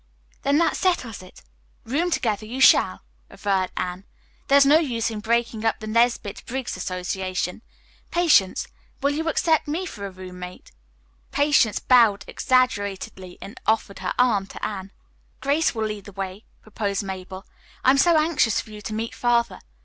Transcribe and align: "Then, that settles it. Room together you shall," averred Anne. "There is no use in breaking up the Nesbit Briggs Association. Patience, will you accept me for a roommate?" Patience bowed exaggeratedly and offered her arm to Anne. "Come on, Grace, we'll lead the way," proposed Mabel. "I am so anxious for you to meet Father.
"Then, 0.41 0.57
that 0.57 0.75
settles 0.75 1.21
it. 1.21 1.43
Room 1.83 2.09
together 2.09 2.43
you 2.47 2.59
shall," 2.59 3.01
averred 3.29 3.69
Anne. 3.77 4.03
"There 4.47 4.57
is 4.57 4.65
no 4.65 4.79
use 4.79 5.11
in 5.11 5.19
breaking 5.19 5.63
up 5.63 5.79
the 5.79 5.85
Nesbit 5.85 6.41
Briggs 6.47 6.75
Association. 6.75 7.61
Patience, 8.09 8.67
will 8.99 9.11
you 9.11 9.29
accept 9.29 9.67
me 9.67 9.85
for 9.85 10.07
a 10.07 10.09
roommate?" 10.09 10.71
Patience 11.31 11.77
bowed 11.77 12.25
exaggeratedly 12.27 13.37
and 13.43 13.59
offered 13.67 13.99
her 13.99 14.15
arm 14.17 14.47
to 14.47 14.65
Anne. 14.65 14.89
"Come 14.89 14.89
on, 14.89 14.91
Grace, 15.39 15.75
we'll 15.75 15.85
lead 15.85 16.05
the 16.05 16.11
way," 16.13 16.45
proposed 16.63 17.03
Mabel. 17.03 17.45
"I 17.83 17.91
am 17.91 17.99
so 17.99 18.17
anxious 18.17 18.59
for 18.59 18.71
you 18.71 18.81
to 18.81 18.93
meet 18.95 19.13
Father. 19.13 19.59